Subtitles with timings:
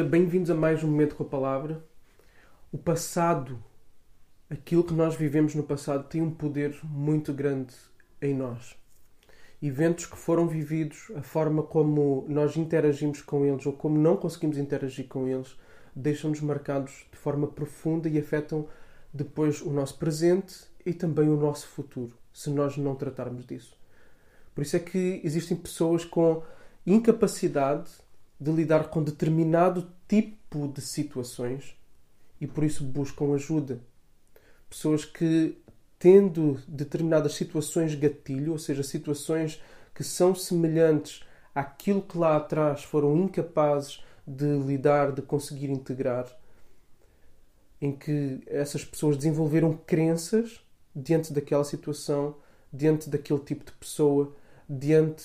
[0.00, 1.84] Bem-vindos a mais um momento com a palavra.
[2.72, 3.62] O passado,
[4.48, 7.74] aquilo que nós vivemos no passado, tem um poder muito grande
[8.20, 8.74] em nós.
[9.62, 14.56] Eventos que foram vividos, a forma como nós interagimos com eles ou como não conseguimos
[14.56, 15.58] interagir com eles,
[15.94, 18.66] deixam-nos marcados de forma profunda e afetam
[19.12, 23.76] depois o nosso presente e também o nosso futuro, se nós não tratarmos disso.
[24.54, 26.42] Por isso é que existem pessoas com
[26.86, 27.90] incapacidade
[28.42, 31.76] de lidar com determinado tipo de situações
[32.40, 33.80] e por isso buscam ajuda.
[34.68, 35.56] Pessoas que,
[35.96, 39.62] tendo determinadas situações gatilho, ou seja, situações
[39.94, 41.22] que são semelhantes
[41.54, 46.26] àquilo que lá atrás foram incapazes de lidar, de conseguir integrar,
[47.80, 50.60] em que essas pessoas desenvolveram crenças
[50.96, 52.34] diante daquela situação,
[52.72, 54.34] diante daquele tipo de pessoa,
[54.68, 55.22] diante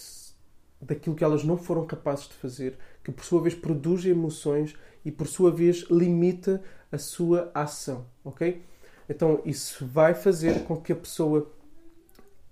[0.81, 5.11] daquilo que elas não foram capazes de fazer, que por sua vez produz emoções e
[5.11, 8.63] por sua vez limita a sua ação, ok?
[9.09, 11.51] Então isso vai fazer com que a pessoa,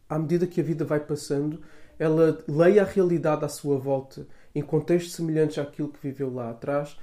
[0.09, 1.61] à medida que a vida vai passando,
[1.99, 6.97] ela leia a realidade à sua volta em contextos semelhantes àquilo que viveu lá atrás,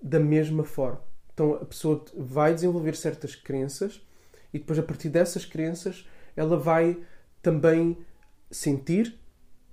[0.00, 1.02] da mesma forma.
[1.32, 4.00] Então a pessoa vai desenvolver certas crenças
[4.52, 6.98] e depois a partir dessas crenças ela vai
[7.42, 7.96] também
[8.50, 9.18] sentir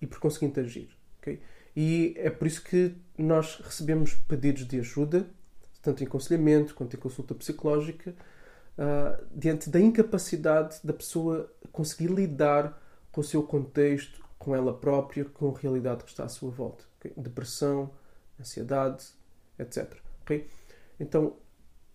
[0.01, 0.94] e por conseguinte agir.
[1.25, 1.41] Okay?
[1.75, 5.27] E é por isso que nós recebemos pedidos de ajuda,
[5.81, 8.15] tanto em aconselhamento quanto em consulta psicológica,
[8.77, 15.25] uh, diante da incapacidade da pessoa conseguir lidar com o seu contexto, com ela própria,
[15.25, 16.83] com a realidade que está à sua volta.
[16.99, 17.11] Okay?
[17.17, 17.91] Depressão,
[18.39, 19.05] ansiedade,
[19.59, 19.97] etc.
[20.21, 20.47] Okay?
[20.99, 21.35] Então,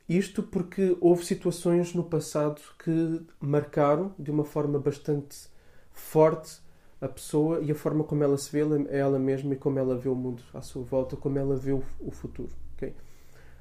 [0.08, 5.48] isto porque houve situações no passado que marcaram de uma forma bastante
[5.92, 6.60] forte
[7.00, 9.96] a pessoa e a forma como ela se vê é ela mesma e como ela
[9.96, 12.50] vê o mundo à sua volta, como ela vê o, futuro.
[12.76, 12.94] Okay?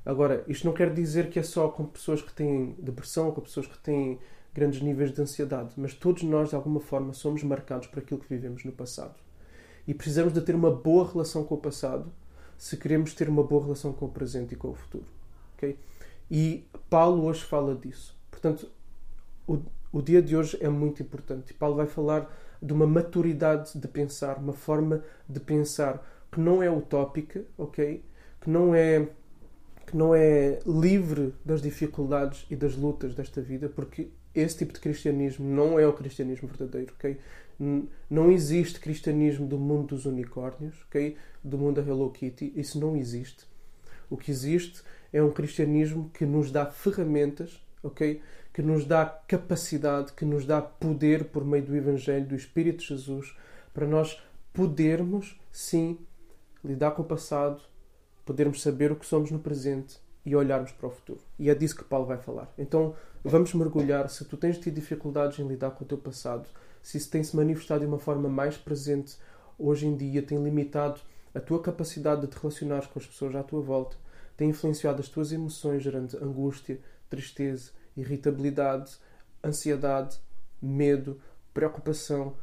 [0.06, 3.68] Agora, isto não quer dizer que é só com pessoas que têm depressão com pessoas
[3.68, 4.20] que têm
[4.54, 8.28] grandes níveis de ansiedade, mas todos nós, de alguma forma, somos marcados por aquilo que
[8.28, 9.16] vivemos no passado.
[9.88, 12.12] E precisamos de ter uma boa relação com o passado
[12.58, 15.06] se queremos ter uma boa relação com o presente e com o futuro.
[15.56, 15.80] Okay?
[16.30, 18.18] E Paulo hoje fala disso.
[18.30, 18.70] Portanto,
[19.48, 19.60] o,
[19.92, 21.54] o dia de hoje é muito importante.
[21.54, 26.70] Paulo vai falar de uma maturidade de pensar, uma forma de pensar que não é
[26.70, 28.04] utópica, ok?
[28.42, 29.08] Que não é
[29.88, 34.80] que não é livre das dificuldades e das lutas desta vida, porque esse tipo de
[34.80, 37.18] cristianismo não é o cristianismo verdadeiro, ok?
[38.08, 41.18] Não existe cristianismo do mundo dos unicórnios, ok?
[41.44, 43.48] Do mundo da Hello Kitty, isso não existe.
[44.10, 48.22] O que existe é um cristianismo que nos dá ferramentas, ok?
[48.54, 52.88] que nos dá capacidade, que nos dá poder por meio do Evangelho, do Espírito de
[52.88, 53.36] Jesus,
[53.74, 55.98] para nós podermos, sim,
[56.64, 57.62] lidar com o passado,
[58.26, 61.22] podermos saber o que somos no presente e olharmos para o futuro.
[61.38, 62.52] E é disso que Paulo vai falar.
[62.58, 64.10] Então, vamos mergulhar.
[64.10, 66.48] Se tu tens tido dificuldades em lidar com o teu passado,
[66.82, 69.18] se isso tem se manifestado de uma forma mais presente
[69.58, 71.00] hoje em dia, tem limitado
[71.34, 73.96] a tua capacidade de te relacionar com as pessoas à tua volta,
[74.36, 78.98] tem influenciado as tuas emoções, gerando angústia, tristeza, irritabilidade,
[79.44, 80.20] ansiedade,
[80.62, 81.20] medo,
[81.54, 82.36] preocupação.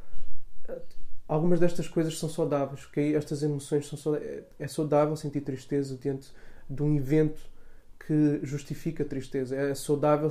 [1.27, 3.15] Algumas destas coisas são saudáveis, ok?
[3.15, 4.43] Estas emoções são saudáveis.
[4.59, 6.31] É saudável sentir tristeza diante
[6.69, 7.39] de um evento
[7.99, 9.55] que justifica a tristeza.
[9.55, 10.29] É saudável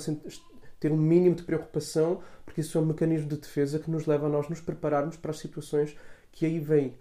[0.81, 4.27] ter um mínimo de preocupação, porque isso é um mecanismo de defesa que nos leva
[4.27, 5.97] a nós nos prepararmos para as situações
[6.33, 6.95] que aí vêm.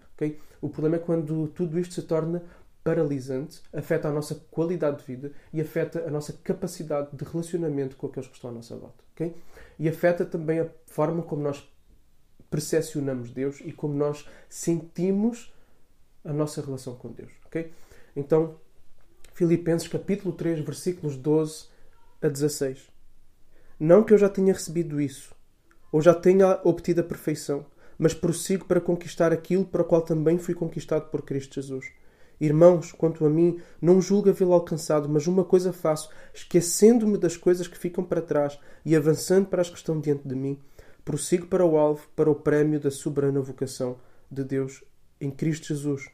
[0.60, 2.42] O problema é quando tudo isto se torna
[2.86, 8.06] paralisante, afeta a nossa qualidade de vida e afeta a nossa capacidade de relacionamento com
[8.06, 9.02] aqueles que estão à nossa volta.
[9.12, 9.34] Okay?
[9.76, 11.68] E afeta também a forma como nós
[12.48, 15.52] percepcionamos Deus e como nós sentimos
[16.24, 17.32] a nossa relação com Deus.
[17.46, 17.72] Okay?
[18.14, 18.54] Então,
[19.34, 21.66] Filipenses capítulo 3, versículos 12
[22.22, 22.88] a 16.
[23.80, 25.34] Não que eu já tenha recebido isso,
[25.90, 27.66] ou já tenha obtido a perfeição,
[27.98, 31.95] mas prossigo para conquistar aquilo para o qual também fui conquistado por Cristo Jesus.
[32.40, 37.66] Irmãos, quanto a mim, não julgo havê-lo alcançado, mas uma coisa faço, esquecendo-me das coisas
[37.66, 40.58] que ficam para trás e avançando para as que estão diante de mim,
[41.04, 43.96] prossigo para o alvo, para o prémio da soberana vocação
[44.30, 44.84] de Deus
[45.20, 46.10] em Cristo Jesus.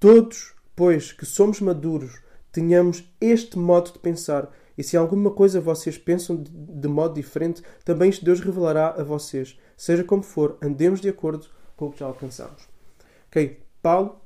[0.00, 5.98] Todos, pois, que somos maduros, tenhamos este modo de pensar, e se alguma coisa vocês
[5.98, 9.58] pensam de modo diferente, também isto Deus revelará a vocês.
[9.76, 11.46] Seja como for, andemos de acordo
[11.76, 12.66] com o que já alcançamos.
[13.28, 14.21] Ok, Paulo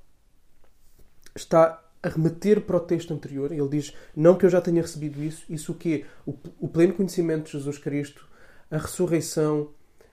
[1.37, 3.53] está a remeter para o texto anterior.
[3.53, 5.45] Ele diz: Não que eu já tenha recebido isso.
[5.49, 6.05] Isso o quê?
[6.27, 8.27] O, o pleno conhecimento de Jesus Cristo,
[8.71, 9.71] a ressurreição.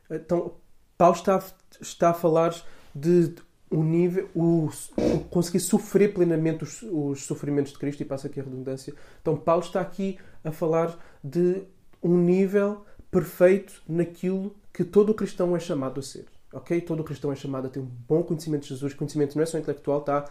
[0.09, 0.55] Então,
[0.97, 1.43] Paulo está,
[1.81, 2.55] está a falar
[2.93, 3.33] de
[3.69, 8.39] o nível, o, o conseguir sofrer plenamente os, os, sofrimentos de Cristo, e passa aqui
[8.39, 8.93] a redundância.
[9.21, 11.63] Então, Paulo está aqui a falar de
[12.01, 16.25] um nível perfeito naquilo que todo cristão é chamado a ser.
[16.51, 16.81] Ok?
[16.81, 18.93] Todo cristão é chamado a ter um bom conhecimento de Jesus.
[18.93, 20.29] Conhecimento não é só intelectual, tá?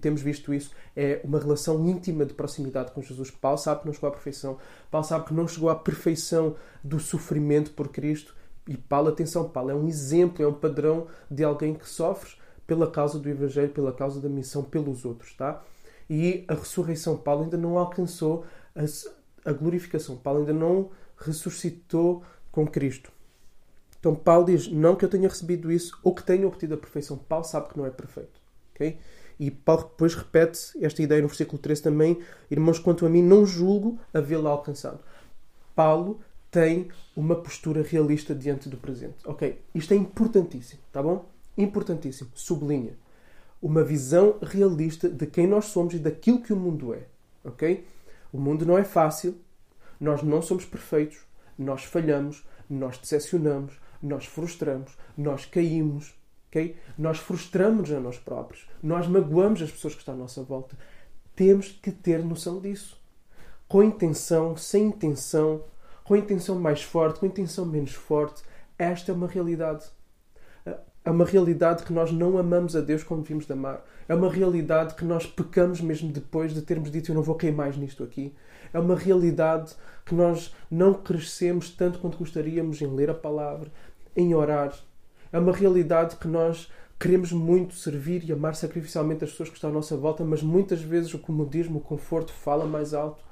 [0.00, 3.30] Temos visto isso, é uma relação íntima de proximidade com Jesus.
[3.30, 4.58] Paulo sabe que não chegou à perfeição.
[4.90, 8.34] Paulo sabe que não chegou à perfeição do sofrimento por Cristo.
[8.66, 12.32] E Paulo, atenção, Paulo é um exemplo, é um padrão de alguém que sofre
[12.66, 15.62] pela causa do Evangelho, pela causa da missão, pelos outros, tá?
[16.08, 20.16] E a ressurreição, Paulo ainda não alcançou a, a glorificação.
[20.16, 23.12] Paulo ainda não ressuscitou com Cristo.
[23.98, 27.18] Então Paulo diz, não que eu tenha recebido isso ou que tenha obtido a perfeição.
[27.18, 28.40] Paulo sabe que não é perfeito.
[28.74, 28.98] ok?
[29.40, 32.20] E Paulo depois repete esta ideia no versículo 13 também:
[32.50, 35.00] Irmãos, quanto a mim, não julgo havê-la alcançado.
[35.74, 36.20] Paulo
[36.50, 39.16] tem uma postura realista diante do presente.
[39.24, 39.58] Ok?
[39.74, 41.24] Isto é importantíssimo, tá bom?
[41.56, 42.30] Importantíssimo.
[42.34, 42.98] Sublinha.
[43.62, 47.06] Uma visão realista de quem nós somos e daquilo que o mundo é.
[47.42, 47.86] Ok?
[48.30, 49.38] O mundo não é fácil,
[49.98, 51.20] nós não somos perfeitos,
[51.58, 56.14] nós falhamos, nós decepcionamos, nós frustramos, nós caímos,
[56.50, 56.76] Okay?
[56.98, 60.76] Nós frustramos a nós próprios, nós magoamos as pessoas que estão à nossa volta.
[61.34, 63.00] Temos que ter noção disso.
[63.68, 65.64] Com intenção, sem intenção,
[66.02, 68.42] com intenção mais forte, com intenção menos forte,
[68.76, 69.86] esta é uma realidade.
[71.02, 73.82] É uma realidade que nós não amamos a Deus como devíamos de amar.
[74.08, 77.54] É uma realidade que nós pecamos mesmo depois de termos dito eu não vou cair
[77.54, 78.34] mais nisto aqui.
[78.72, 79.74] É uma realidade
[80.04, 83.70] que nós não crescemos tanto quanto gostaríamos em ler a palavra,
[84.14, 84.74] em orar,
[85.32, 89.70] é uma realidade que nós queremos muito servir e amar sacrificialmente as pessoas que estão
[89.70, 93.24] à nossa volta, mas muitas vezes o comodismo, o conforto fala mais alto.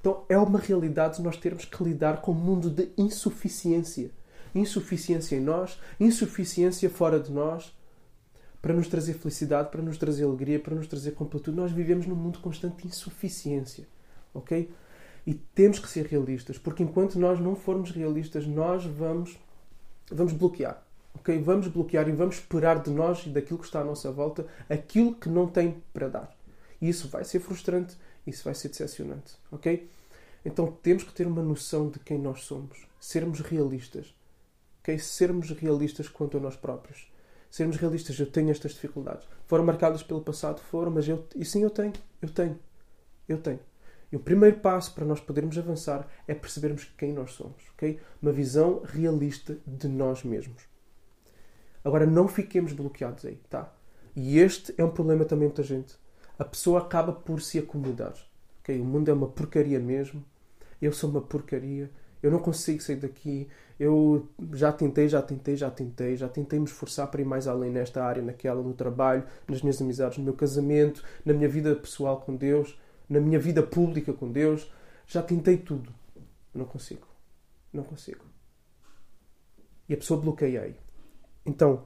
[0.00, 4.10] Então é uma realidade nós termos que lidar com um mundo de insuficiência.
[4.54, 7.72] Insuficiência em nós, insuficiência fora de nós,
[8.60, 11.56] para nos trazer felicidade, para nos trazer alegria, para nos trazer completude.
[11.56, 13.86] Nós vivemos num mundo constante de insuficiência.
[14.34, 14.68] Ok?
[15.24, 19.38] E temos que ser realistas, porque enquanto nós não formos realistas, nós vamos,
[20.10, 20.82] vamos bloquear
[21.14, 21.40] ok?
[21.42, 25.14] Vamos bloquear e vamos esperar de nós e daquilo que está à nossa volta aquilo
[25.14, 26.36] que não tem para dar.
[26.80, 29.88] E isso vai ser frustrante, isso vai ser decepcionante, ok?
[30.44, 34.14] Então temos que ter uma noção de quem nós somos, sermos realistas,
[34.80, 34.98] ok?
[34.98, 37.10] Sermos realistas quanto a nós próprios.
[37.50, 39.28] Sermos realistas, eu tenho estas dificuldades.
[39.46, 40.60] Foram marcadas pelo passado?
[40.60, 42.58] Foram, mas eu, e sim, eu tenho, eu tenho,
[43.28, 43.60] eu tenho.
[44.10, 48.00] E o primeiro passo para nós podermos avançar é percebermos quem nós somos, ok?
[48.20, 50.71] Uma visão realista de nós mesmos.
[51.84, 53.72] Agora não fiquemos bloqueados aí, tá?
[54.14, 55.96] E este é um problema também muita gente.
[56.38, 58.14] A pessoa acaba por se acomodar.
[58.60, 58.80] Okay?
[58.80, 60.24] O mundo é uma porcaria mesmo.
[60.80, 61.90] Eu sou uma porcaria.
[62.22, 63.48] Eu não consigo sair daqui.
[63.80, 67.70] Eu já tentei, já tentei, já tentei, já tentei me esforçar para ir mais além
[67.70, 72.20] nesta área, naquela, no trabalho, nas minhas amizades, no meu casamento, na minha vida pessoal
[72.20, 72.78] com Deus,
[73.08, 74.72] na minha vida pública com Deus.
[75.06, 75.92] Já tentei tudo.
[76.54, 77.06] Não consigo.
[77.72, 78.24] Não consigo.
[79.88, 80.76] E a pessoa bloqueia aí.
[81.44, 81.84] Então,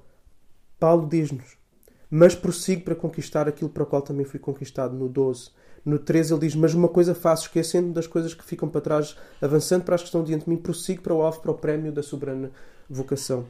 [0.79, 1.57] Paulo diz-nos:
[2.11, 5.51] Mas prossigo para conquistar aquilo para o qual também fui conquistado, no 12.
[5.85, 9.17] No 13 ele diz: Mas uma coisa faço, esquecendo das coisas que ficam para trás,
[9.41, 11.93] avançando para as que estão diante de mim, prossigo para o alvo, para o prémio
[11.93, 12.51] da soberana
[12.89, 13.47] vocação.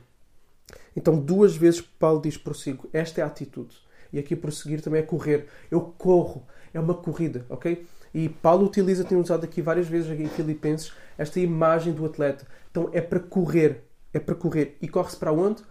[0.94, 2.88] Então, duas vezes Paulo diz prossigo.
[2.92, 3.76] Esta é a atitude.
[4.12, 5.46] E aqui prosseguir também é correr.
[5.70, 6.46] Eu corro.
[6.72, 7.86] É uma corrida, ok?
[8.12, 12.46] E Paulo utiliza, tem usado aqui várias vezes aqui em Filipenses, esta imagem do atleta.
[12.70, 13.84] Então, é para correr.
[14.12, 14.76] É para correr.
[14.80, 15.62] E corre-se para onde?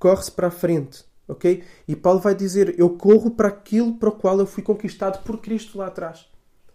[0.00, 1.04] Corre-se para a frente.
[1.28, 1.62] ok?
[1.86, 5.38] E Paulo vai dizer: Eu corro para aquilo para o qual eu fui conquistado por
[5.38, 6.28] Cristo lá atrás.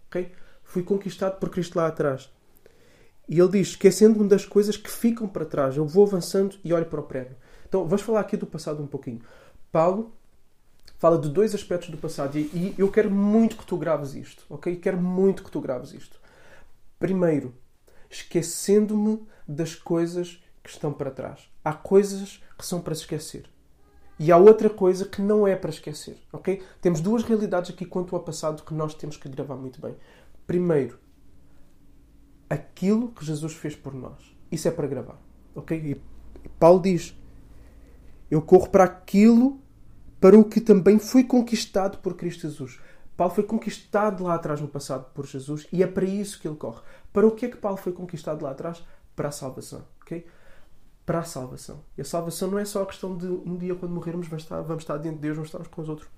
[0.08, 0.32] ok?
[0.64, 2.32] Fui conquistado por Cristo lá atrás.
[3.28, 6.86] E ele diz: Esquecendo-me das coisas que ficam para trás, eu vou avançando e olho
[6.86, 7.36] para o prédio.
[7.68, 9.20] Então, vamos falar aqui do passado um pouquinho.
[9.70, 10.14] Paulo
[10.98, 14.76] fala de dois aspectos do passado e eu quero muito que tu graves isto, ok?
[14.76, 16.18] Quero muito que tu graves isto.
[16.98, 17.52] Primeiro,
[18.08, 21.50] esquecendo-me das coisas que estão para trás.
[21.62, 23.48] Há coisas que são para se esquecer.
[24.18, 26.62] E há outra coisa que não é para esquecer, ok?
[26.80, 29.94] Temos duas realidades aqui quanto ao passado que nós temos que gravar muito bem.
[30.46, 30.98] Primeiro,
[32.48, 34.34] aquilo que Jesus fez por nós.
[34.50, 35.20] Isso é para gravar,
[35.54, 35.76] ok?
[35.76, 37.14] E Paulo diz:
[38.30, 39.60] Eu corro para aquilo
[40.20, 42.80] para o que também fui conquistado por Cristo Jesus.
[43.16, 46.56] Paulo foi conquistado lá atrás no passado por Jesus e é para isso que ele
[46.56, 46.82] corre.
[47.12, 48.82] Para o que é que Paulo foi conquistado lá atrás?
[49.14, 50.26] Para a salvação, ok?
[51.06, 51.80] Para a salvação.
[51.96, 54.60] E a salvação não é só a questão de um dia, quando morrermos, vamos estar,
[54.62, 56.08] vamos estar diante de Deus, vamos estar uns com os outros.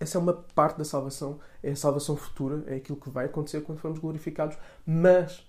[0.00, 3.60] Essa é uma parte da salvação, é a salvação futura, é aquilo que vai acontecer
[3.60, 4.56] quando formos glorificados.
[4.86, 5.46] Mas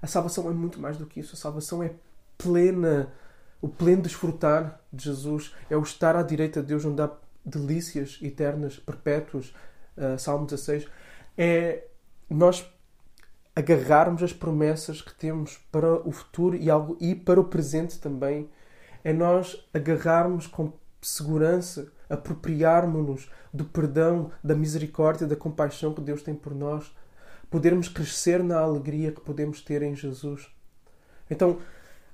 [0.00, 1.34] a salvação é muito mais do que isso.
[1.34, 1.92] A salvação é
[2.36, 3.12] plena,
[3.60, 7.10] o pleno desfrutar de Jesus, é o estar à direita de Deus, onde há
[7.44, 9.52] delícias eternas, perpétuas,
[9.96, 10.86] uh, Salmo 16,
[11.36, 11.84] é
[12.30, 12.64] nós
[13.58, 18.48] agarrarmos as promessas que temos para o futuro e, algo, e para o presente também.
[19.02, 20.72] É nós agarrarmos com
[21.02, 26.94] segurança, apropriarmos-nos do perdão, da misericórdia, da compaixão que Deus tem por nós,
[27.50, 30.48] podermos crescer na alegria que podemos ter em Jesus.
[31.28, 31.58] Então,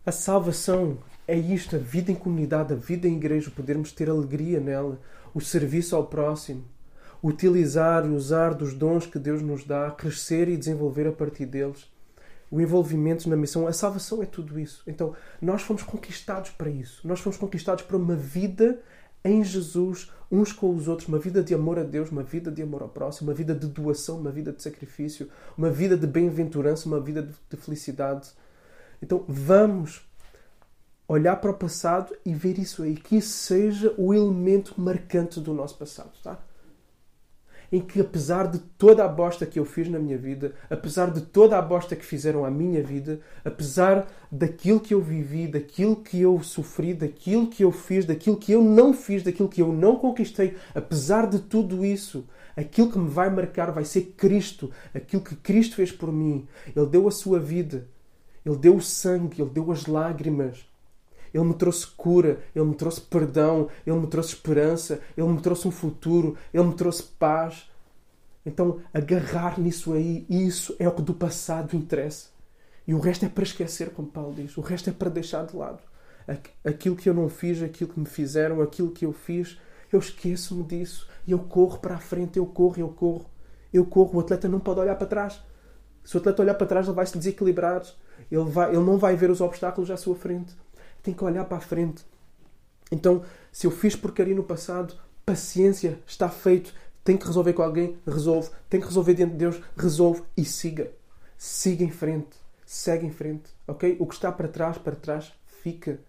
[0.07, 0.97] a salvação
[1.29, 4.99] é isto, a vida em comunidade, a vida em igreja, podermos ter alegria nela,
[5.35, 6.65] o serviço ao próximo,
[7.25, 11.91] utilizar e usar dos dons que Deus nos dá, crescer e desenvolver a partir deles,
[12.51, 14.83] o envolvimento na missão, a salvação é tudo isso.
[14.87, 17.01] Então, nós fomos conquistados para isso.
[17.09, 18.79] Nós fomos conquistados para uma vida
[19.25, 22.61] em Jesus, uns com os outros, uma vida de amor a Deus, uma vida de
[22.63, 26.87] amor ao próximo, uma vida de doação, uma vida de sacrifício, uma vida de bem-aventurança,
[26.87, 28.29] uma vida de felicidade.
[29.03, 30.07] Então, vamos
[31.09, 35.55] olhar para o passado e ver isso aí, que isso seja o elemento marcante do
[35.55, 36.39] nosso passado, tá?
[37.75, 41.23] Em que apesar de toda a bosta que eu fiz na minha vida, apesar de
[41.23, 46.21] toda a bosta que fizeram à minha vida, apesar daquilo que eu vivi, daquilo que
[46.21, 49.97] eu sofri, daquilo que eu fiz, daquilo que eu não fiz, daquilo que eu não
[49.97, 52.25] conquistei, apesar de tudo isso,
[52.57, 56.47] aquilo que me vai marcar vai ser Cristo, aquilo que Cristo fez por mim.
[56.77, 57.89] Ele deu a sua vida,
[58.47, 60.65] ele deu o sangue, ele deu as lágrimas.
[61.35, 65.67] Ele me trouxe cura, Ele me trouxe perdão, Ele me trouxe esperança, Ele me trouxe
[65.67, 67.69] um futuro, Ele me trouxe paz.
[68.47, 72.29] Então, agarrar nisso aí, isso é o que do passado interessa.
[72.87, 74.57] E o resto é para esquecer, como Paulo diz.
[74.57, 75.81] O resto é para deixar de lado.
[76.65, 79.59] Aquilo que eu não fiz, aquilo que me fizeram, aquilo que eu fiz,
[79.93, 81.09] eu esqueço-me disso.
[81.27, 83.27] E eu corro para a frente, eu corro, eu corro.
[83.73, 84.19] Eu corro.
[84.19, 85.43] O atleta não pode olhar para trás.
[86.05, 87.83] Se o atleta olhar para trás, ele vai se desequilibrar.
[88.31, 90.55] Ele, vai, ele não vai ver os obstáculos à sua frente
[91.05, 92.05] tem que olhar para a frente.
[92.91, 94.95] Então, se eu fiz porcaria no passado,
[95.25, 96.75] paciência, está feito.
[97.05, 98.51] Tem que resolver com alguém, resolve.
[98.69, 100.91] Tem que resolver diante de Deus, resolve e siga.
[101.37, 102.37] Siga em frente.
[102.65, 103.51] Segue em frente.
[103.69, 103.97] Ok?
[104.01, 106.01] O que está para trás, para trás, fica.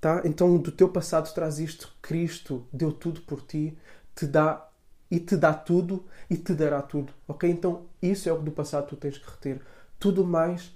[0.00, 0.20] Tá?
[0.24, 1.94] Então, do teu passado traz isto.
[2.02, 3.78] Cristo deu tudo por ti,
[4.16, 4.68] te dá
[5.08, 7.12] e te dá tudo e te dará tudo.
[7.28, 7.48] Ok?
[7.48, 9.60] Então, isso é o que do passado tu tens que reter.
[10.00, 10.74] Tudo mais,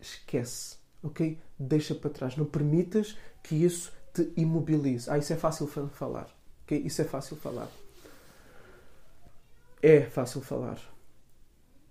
[0.00, 0.78] esquece.
[1.02, 1.38] Ok?
[1.58, 2.36] deixa para trás.
[2.36, 5.10] Não permitas que isso te imobilize.
[5.10, 6.28] Ah, isso é fácil falar.
[6.64, 6.78] Okay?
[6.78, 7.68] Isso é fácil falar.
[9.82, 10.78] É fácil falar.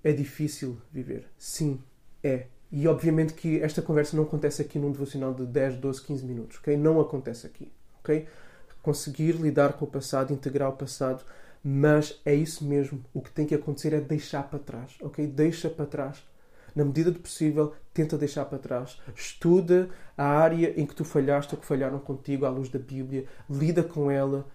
[0.03, 1.27] É difícil viver.
[1.37, 1.81] Sim,
[2.23, 2.47] é.
[2.71, 6.57] E obviamente que esta conversa não acontece aqui num devocional de 10, 12, 15 minutos.
[6.59, 6.77] Okay?
[6.77, 7.71] Não acontece aqui.
[7.99, 8.27] Okay?
[8.81, 11.25] Conseguir lidar com o passado, integrar o passado,
[11.63, 13.03] mas é isso mesmo.
[13.13, 14.95] O que tem que acontecer é deixar para trás.
[15.01, 15.25] ok?
[15.27, 16.23] Deixa para trás
[16.77, 19.01] na medida do possível, tenta deixar para trás.
[19.15, 23.25] Estuda a área em que tu falhaste ou que falharam contigo à luz da Bíblia.
[23.49, 24.45] Lida com ela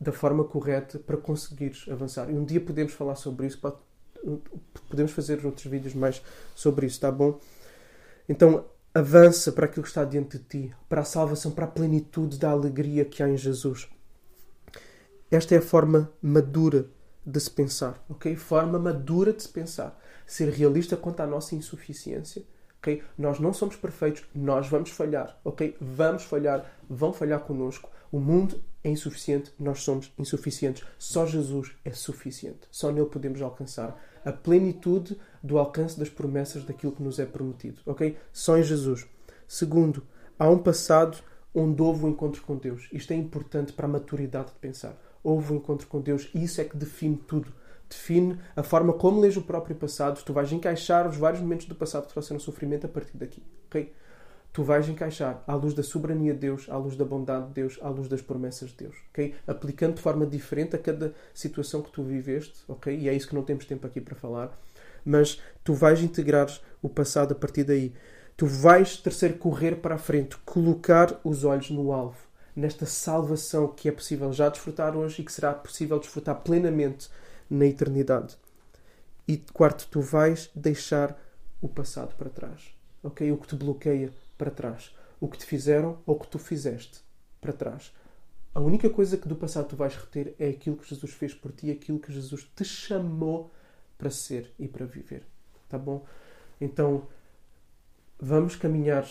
[0.00, 2.30] da forma correta para conseguires avançar.
[2.30, 3.60] E um dia podemos falar sobre isso.
[4.88, 6.22] Podemos fazer outros vídeos mais
[6.54, 7.38] sobre isso, tá bom?
[8.26, 8.64] Então,
[8.94, 12.50] avança para aquilo que está diante de ti, para a salvação, para a plenitude da
[12.50, 13.86] alegria que há em Jesus.
[15.30, 16.88] Esta é a forma madura
[17.24, 18.34] de se pensar, ok?
[18.34, 22.44] Forma madura de se pensar ser realista quanto à nossa insuficiência.
[22.78, 23.02] Okay?
[23.16, 25.76] Nós não somos perfeitos, nós vamos falhar, ok?
[25.80, 27.90] Vamos falhar, vão falhar connosco.
[28.10, 30.84] O mundo é insuficiente, nós somos insuficientes.
[30.98, 32.60] Só Jesus é suficiente.
[32.70, 37.80] Só nele podemos alcançar a plenitude do alcance das promessas daquilo que nos é prometido,
[37.84, 38.16] ok?
[38.32, 39.06] Só em Jesus.
[39.46, 40.02] Segundo,
[40.38, 41.18] há um passado
[41.54, 42.88] onde houve um encontro com Deus.
[42.92, 44.96] Isto é importante para a maturidade de pensar.
[45.22, 47.52] Houve um encontro com Deus e isso é que define tudo
[47.88, 50.22] define a forma como lês o próprio passado.
[50.22, 53.42] Tu vais encaixar os vários momentos do passado que trouxeram sofrimento a partir daqui.
[53.66, 53.92] ok?
[54.52, 57.78] Tu vais encaixar à luz da soberania de Deus, à luz da bondade de Deus,
[57.82, 58.96] à luz das promessas de Deus.
[59.10, 59.34] ok?
[59.46, 62.64] Aplicando de forma diferente a cada situação que tu viveste.
[62.66, 62.96] ok?
[62.96, 64.58] E é isso que não temos tempo aqui para falar.
[65.04, 66.48] Mas tu vais integrar
[66.82, 67.94] o passado a partir daí.
[68.36, 72.18] Tu vais, terceiro, correr para a frente, colocar os olhos no alvo,
[72.54, 77.08] nesta salvação que é possível já desfrutar hoje e que será possível desfrutar plenamente
[77.48, 78.36] na eternidade.
[79.26, 81.18] E quarto, tu vais deixar
[81.60, 82.74] o passado para trás.
[83.02, 83.30] Ok?
[83.30, 84.94] O que te bloqueia para trás.
[85.20, 87.00] O que te fizeram ou o que tu fizeste
[87.40, 87.92] para trás.
[88.54, 91.52] A única coisa que do passado tu vais reter é aquilo que Jesus fez por
[91.52, 93.50] ti, aquilo que Jesus te chamou
[93.96, 95.22] para ser e para viver.
[95.68, 96.04] Tá bom?
[96.60, 97.06] Então,
[98.18, 99.06] vamos caminhar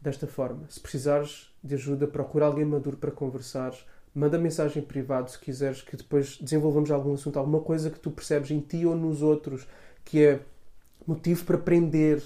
[0.00, 0.68] desta forma.
[0.68, 3.84] Se precisares de ajuda, procura alguém maduro para conversares
[4.14, 8.50] manda mensagem privada se quiseres que depois desenvolvamos algum assunto, alguma coisa que tu percebes
[8.50, 9.66] em ti ou nos outros
[10.04, 10.40] que é
[11.06, 12.22] motivo para prender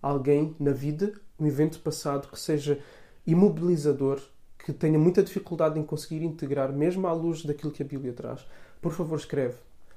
[0.00, 2.78] alguém na vida, um evento passado que seja
[3.26, 4.20] imobilizador,
[4.58, 8.46] que tenha muita dificuldade em conseguir integrar, mesmo à luz daquilo que a Bíblia traz,
[8.80, 9.56] por favor, escreve,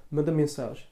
[0.09, 0.85] manda mensagem.